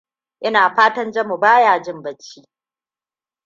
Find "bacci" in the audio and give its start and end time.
2.03-2.43